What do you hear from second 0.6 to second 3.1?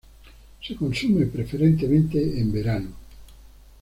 Se consume preferentemente en verano.